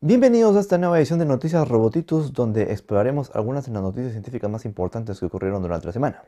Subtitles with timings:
[0.00, 4.48] Bienvenidos a esta nueva edición de Noticias Robotitus, donde exploraremos algunas de las noticias científicas
[4.48, 6.22] más importantes que ocurrieron durante la semana.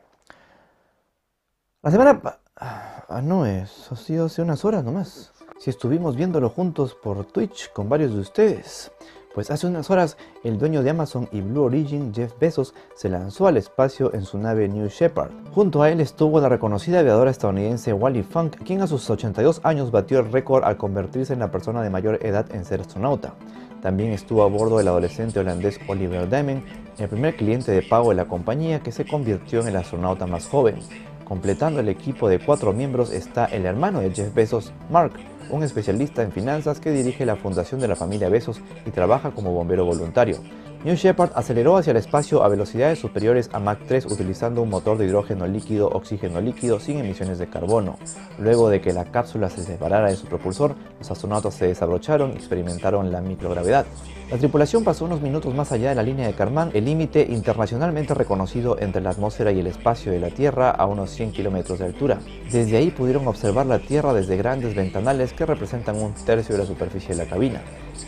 [1.81, 2.21] La semana...
[2.57, 5.31] Ah, no, es ha sido hace unas horas nomás.
[5.57, 8.91] Si estuvimos viéndolo juntos por Twitch con varios de ustedes.
[9.33, 13.47] Pues hace unas horas el dueño de Amazon y Blue Origin, Jeff Bezos, se lanzó
[13.47, 15.31] al espacio en su nave New Shepard.
[15.53, 19.91] Junto a él estuvo la reconocida aviadora estadounidense Wally Funk, quien a sus 82 años
[19.91, 23.33] batió el récord al convertirse en la persona de mayor edad en ser astronauta.
[23.81, 26.63] También estuvo a bordo el adolescente holandés Oliver Damen,
[26.99, 30.47] el primer cliente de pago de la compañía que se convirtió en el astronauta más
[30.47, 30.75] joven.
[31.23, 35.13] Completando el equipo de cuatro miembros está el hermano de Jeff Bezos, Mark,
[35.49, 39.53] un especialista en finanzas que dirige la fundación de la familia Besos y trabaja como
[39.53, 40.37] bombero voluntario.
[40.83, 44.97] New Shepard aceleró hacia el espacio a velocidades superiores a Mach 3 utilizando un motor
[44.97, 47.99] de hidrógeno líquido oxígeno líquido sin emisiones de carbono.
[48.39, 52.37] Luego de que la cápsula se separara de su propulsor, los astronautas se desabrocharon y
[52.37, 53.85] experimentaron la microgravedad.
[54.31, 58.15] La tripulación pasó unos minutos más allá de la línea de Karman, el límite internacionalmente
[58.15, 61.85] reconocido entre la atmósfera y el espacio de la Tierra a unos 100 kilómetros de
[61.85, 62.17] altura.
[62.51, 66.67] Desde ahí pudieron observar la Tierra desde grandes ventanales que representan un tercio de la
[66.67, 67.61] superficie de la cabina.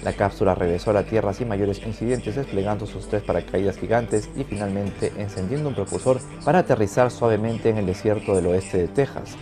[0.04, 4.46] La cápsula regresó a la Tierra sin mayores incidentes desplegando sus tres paracaídas gigantes y
[4.46, 9.36] finalmente encendiendo un propulsor para aterrizar suavemente en el desierto del oeste de Texas.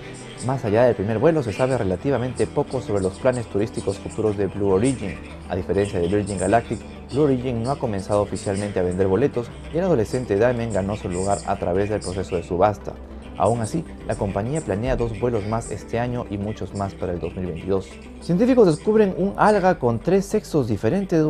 [0.48, 4.48] Más allá del primer vuelo se sabe relativamente poco sobre los planes turísticos futuros de
[4.48, 5.16] Blue Origin.
[5.50, 6.80] A diferencia de Virgin Galactic,
[7.12, 11.08] Blue Origin no ha comenzado oficialmente a vender boletos y el adolescente Diamond ganó su
[11.08, 12.94] lugar a través del proceso de subasta.
[13.38, 17.20] Aún así, la compañía planea dos vuelos más este año y muchos más para el
[17.20, 17.88] 2022.
[18.22, 21.24] Científicos descubren un alga con tres sexos diferentes.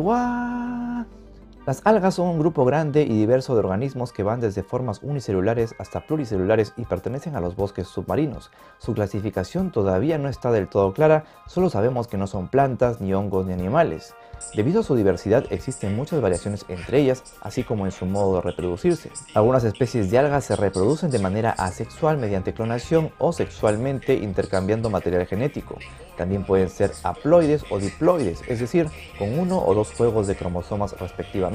[1.64, 5.76] Las algas son un grupo grande y diverso de organismos que van desde formas unicelulares
[5.78, 8.50] hasta pluricelulares y pertenecen a los bosques submarinos.
[8.78, 13.14] Su clasificación todavía no está del todo clara, solo sabemos que no son plantas, ni
[13.14, 14.12] hongos, ni animales.
[14.54, 18.40] Debido a su diversidad existen muchas variaciones entre ellas, así como en su modo de
[18.40, 19.12] reproducirse.
[19.32, 25.26] Algunas especies de algas se reproducen de manera asexual mediante clonación o sexualmente intercambiando material
[25.26, 25.76] genético.
[26.16, 30.98] También pueden ser haploides o diploides, es decir, con uno o dos juegos de cromosomas
[30.98, 31.51] respectivamente.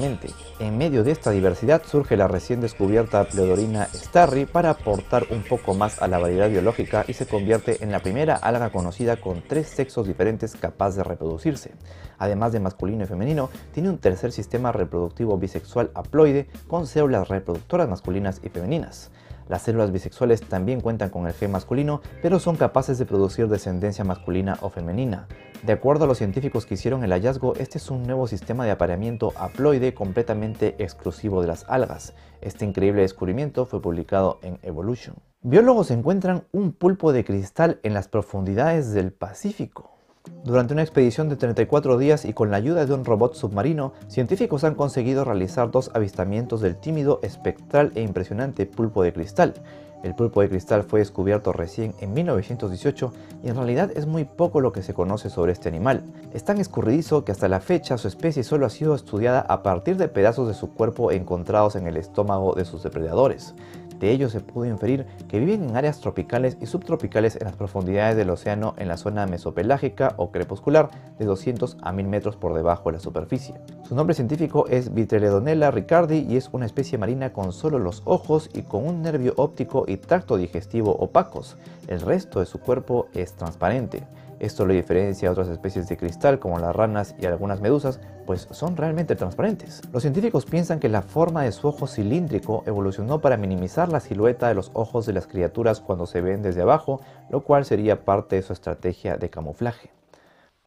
[0.60, 5.74] En medio de esta diversidad surge la recién descubierta Pleodorina starry para aportar un poco
[5.74, 9.66] más a la variedad biológica y se convierte en la primera alga conocida con tres
[9.66, 11.72] sexos diferentes capaz de reproducirse.
[12.16, 17.88] Además de masculino y femenino, tiene un tercer sistema reproductivo bisexual haploide con células reproductoras
[17.88, 19.10] masculinas y femeninas.
[19.48, 24.04] Las células bisexuales también cuentan con el gen masculino, pero son capaces de producir descendencia
[24.04, 25.26] masculina o femenina.
[25.62, 28.70] De acuerdo a los científicos que hicieron el hallazgo, este es un nuevo sistema de
[28.70, 32.14] apareamiento haploide completamente exclusivo de las algas.
[32.40, 35.16] Este increíble descubrimiento fue publicado en Evolution.
[35.40, 39.97] Biólogos encuentran un pulpo de cristal en las profundidades del Pacífico.
[40.44, 44.64] Durante una expedición de 34 días y con la ayuda de un robot submarino, científicos
[44.64, 49.54] han conseguido realizar dos avistamientos del tímido, espectral e impresionante pulpo de cristal.
[50.02, 53.12] El pulpo de cristal fue descubierto recién en 1918
[53.42, 56.04] y en realidad es muy poco lo que se conoce sobre este animal.
[56.32, 59.96] Es tan escurridizo que hasta la fecha su especie solo ha sido estudiada a partir
[59.96, 63.54] de pedazos de su cuerpo encontrados en el estómago de sus depredadores.
[63.98, 68.16] De ello se pudo inferir que viven en áreas tropicales y subtropicales en las profundidades
[68.16, 72.90] del océano en la zona mesopelágica o crepuscular de 200 a 1000 metros por debajo
[72.90, 73.54] de la superficie.
[73.82, 78.50] Su nombre científico es Vitreledonella ricardi y es una especie marina con solo los ojos
[78.54, 81.56] y con un nervio óptico y tracto digestivo opacos.
[81.88, 84.04] El resto de su cuerpo es transparente.
[84.40, 88.46] Esto lo diferencia a otras especies de cristal como las ranas y algunas medusas, pues
[88.50, 89.82] son realmente transparentes.
[89.92, 94.48] Los científicos piensan que la forma de su ojo cilíndrico evolucionó para minimizar la silueta
[94.48, 97.00] de los ojos de las criaturas cuando se ven desde abajo,
[97.30, 99.90] lo cual sería parte de su estrategia de camuflaje.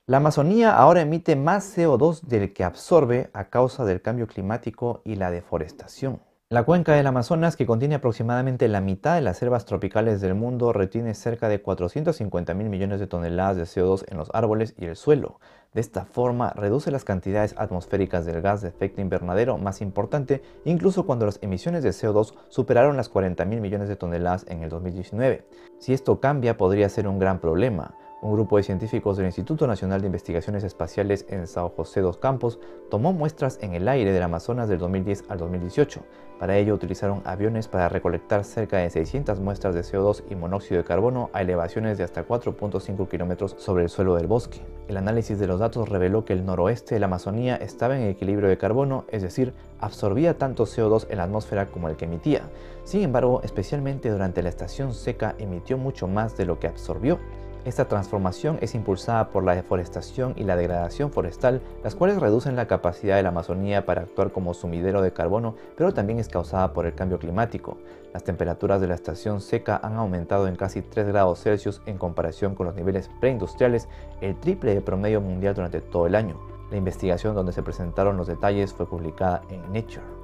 [0.05, 5.15] La Amazonía ahora emite más CO2 del que absorbe a causa del cambio climático y
[5.15, 6.19] la deforestación.
[6.51, 10.73] La cuenca del Amazonas, que contiene aproximadamente la mitad de las selvas tropicales del mundo,
[10.73, 14.97] retiene cerca de 450 mil millones de toneladas de CO2 en los árboles y el
[14.97, 15.39] suelo.
[15.73, 21.05] De esta forma, reduce las cantidades atmosféricas del gas de efecto invernadero más importante, incluso
[21.05, 25.47] cuando las emisiones de CO2 superaron las 40 mil millones de toneladas en el 2019.
[25.79, 27.95] Si esto cambia, podría ser un gran problema.
[28.23, 32.59] Un grupo de científicos del Instituto Nacional de Investigaciones Espaciales en Sao José dos Campos
[32.91, 36.03] tomó muestras en el aire del Amazonas del 2010 al 2018.
[36.37, 40.87] Para ello utilizaron aviones para recolectar cerca de 600 muestras de CO2 y monóxido de
[40.87, 44.61] carbono a elevaciones de hasta 4.5 kilómetros sobre el suelo del bosque.
[44.87, 48.49] El análisis de los datos reveló que el noroeste de la Amazonía estaba en equilibrio
[48.49, 52.43] de carbono, es decir, absorbía tanto CO2 en la atmósfera como el que emitía.
[52.83, 57.17] Sin embargo, especialmente durante la estación seca emitió mucho más de lo que absorbió.
[57.63, 62.65] Esta transformación es impulsada por la deforestación y la degradación forestal, las cuales reducen la
[62.65, 66.87] capacidad de la Amazonía para actuar como sumidero de carbono, pero también es causada por
[66.87, 67.77] el cambio climático.
[68.13, 72.55] Las temperaturas de la estación seca han aumentado en casi 3 grados Celsius en comparación
[72.55, 73.87] con los niveles preindustriales,
[74.21, 76.41] el triple de promedio mundial durante todo el año.
[76.71, 80.20] La investigación donde se presentaron los detalles fue publicada en Nature.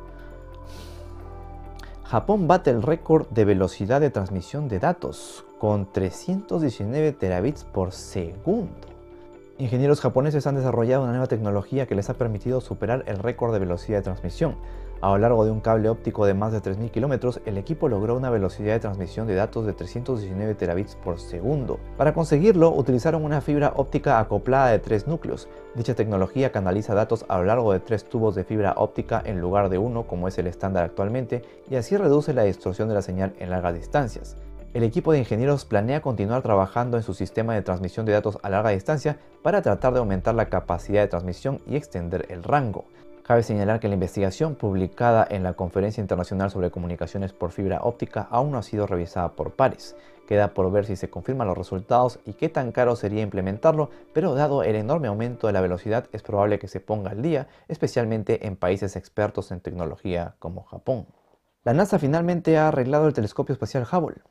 [2.09, 8.96] Japón bate el récord de velocidad de transmisión de datos con 319 terabits por segundo.
[9.59, 13.57] Ingenieros japoneses han desarrollado una nueva tecnología que les ha permitido superar el récord de
[13.57, 14.55] velocidad de transmisión.
[15.01, 18.15] A lo largo de un cable óptico de más de 3.000 kilómetros, el equipo logró
[18.15, 21.79] una velocidad de transmisión de datos de 319 terabits por segundo.
[21.97, 25.47] Para conseguirlo, utilizaron una fibra óptica acoplada de tres núcleos.
[25.73, 29.69] Dicha tecnología canaliza datos a lo largo de tres tubos de fibra óptica en lugar
[29.69, 33.33] de uno, como es el estándar actualmente, y así reduce la distorsión de la señal
[33.39, 34.37] en largas distancias.
[34.77, 38.49] El equipo de ingenieros planea continuar trabajando en su sistema de transmisión de datos a
[38.51, 42.85] larga distancia para tratar de aumentar la capacidad de transmisión y extender el rango.
[43.23, 48.27] Cabe señalar que la investigación publicada en la Conferencia Internacional sobre Comunicaciones por Fibra Óptica
[48.29, 49.95] aún no ha sido revisada por pares.
[50.27, 54.35] Queda por ver si se confirman los resultados y qué tan caro sería implementarlo, pero
[54.35, 58.45] dado el enorme aumento de la velocidad es probable que se ponga al día, especialmente
[58.45, 61.07] en países expertos en tecnología como Japón.
[61.63, 64.21] La NASA finalmente ha arreglado el telescopio espacial Hubble.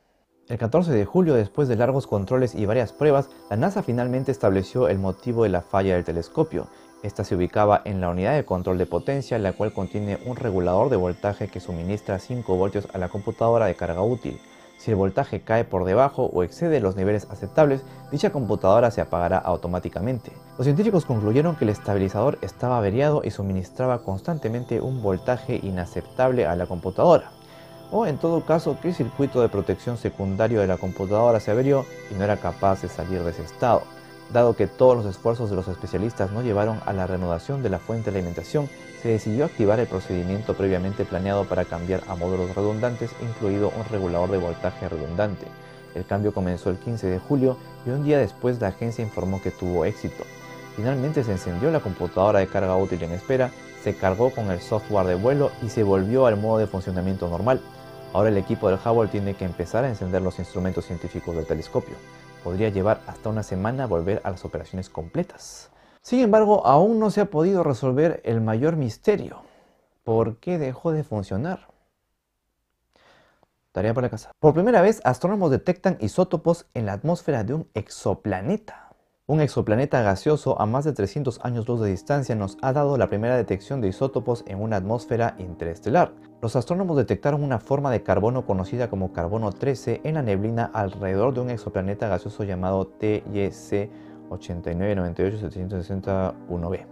[0.48, 4.88] El 14 de julio, después de largos controles y varias pruebas, la NASA finalmente estableció
[4.88, 6.68] el motivo de la falla del telescopio
[7.06, 10.90] esta se ubicaba en la unidad de control de potencia, la cual contiene un regulador
[10.90, 14.40] de voltaje que suministra 5 voltios a la computadora de carga útil.
[14.78, 19.38] Si el voltaje cae por debajo o excede los niveles aceptables, dicha computadora se apagará
[19.38, 20.32] automáticamente.
[20.58, 26.56] Los científicos concluyeron que el estabilizador estaba averiado y suministraba constantemente un voltaje inaceptable a
[26.56, 27.30] la computadora.
[27.90, 31.86] O en todo caso que el circuito de protección secundario de la computadora se averió
[32.10, 33.82] y no era capaz de salir de ese estado.
[34.32, 37.78] Dado que todos los esfuerzos de los especialistas no llevaron a la reanudación de la
[37.78, 38.68] fuente de alimentación,
[39.00, 44.30] se decidió activar el procedimiento previamente planeado para cambiar a módulos redundantes, incluido un regulador
[44.30, 45.46] de voltaje redundante.
[45.94, 47.56] El cambio comenzó el 15 de julio
[47.86, 50.24] y un día después la agencia informó que tuvo éxito.
[50.74, 53.50] Finalmente se encendió la computadora de carga útil en espera,
[53.82, 57.60] se cargó con el software de vuelo y se volvió al modo de funcionamiento normal.
[58.12, 61.94] Ahora el equipo del Hubble tiene que empezar a encender los instrumentos científicos del telescopio
[62.46, 65.68] podría llevar hasta una semana volver a las operaciones completas.
[66.00, 69.42] Sin embargo, aún no se ha podido resolver el mayor misterio.
[70.04, 71.66] ¿Por qué dejó de funcionar?
[73.72, 74.30] Tarea para casa.
[74.38, 78.85] Por primera vez, astrónomos detectan isótopos en la atmósfera de un exoplaneta.
[79.28, 83.08] Un exoplaneta gaseoso a más de 300 años luz de distancia nos ha dado la
[83.08, 86.12] primera detección de isótopos en una atmósfera interestelar.
[86.40, 91.34] Los astrónomos detectaron una forma de carbono conocida como carbono 13 en la neblina alrededor
[91.34, 93.90] de un exoplaneta gaseoso llamado TYC
[94.30, 96.86] 8998761b.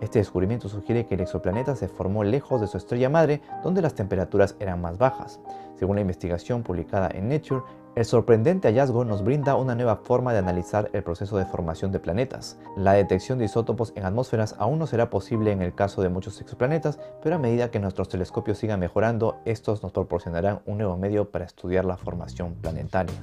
[0.00, 3.94] Este descubrimiento sugiere que el exoplaneta se formó lejos de su estrella madre, donde las
[3.94, 5.40] temperaturas eran más bajas.
[5.74, 7.62] Según la investigación publicada en Nature,
[7.94, 12.00] el sorprendente hallazgo nos brinda una nueva forma de analizar el proceso de formación de
[12.00, 12.58] planetas.
[12.76, 16.40] La detección de isótopos en atmósferas aún no será posible en el caso de muchos
[16.40, 21.30] exoplanetas, pero a medida que nuestros telescopios sigan mejorando, estos nos proporcionarán un nuevo medio
[21.30, 23.14] para estudiar la formación planetaria.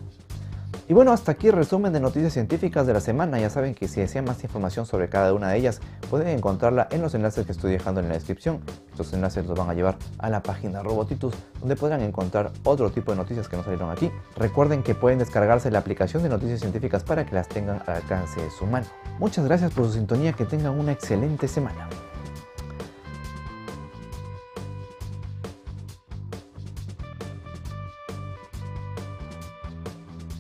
[0.89, 3.39] Y bueno, hasta aquí el resumen de noticias científicas de la semana.
[3.39, 7.03] Ya saben que si desean más información sobre cada una de ellas, pueden encontrarla en
[7.03, 8.60] los enlaces que estoy dejando en la descripción.
[8.89, 13.12] Estos enlaces los van a llevar a la página Robotitus, donde podrán encontrar otro tipo
[13.12, 14.10] de noticias que no salieron aquí.
[14.36, 18.41] Recuerden que pueden descargarse la aplicación de noticias científicas para que las tengan al alcance
[18.41, 18.88] de su mano.
[19.19, 21.88] Muchas gracias por su sintonía, que tengan una excelente semana.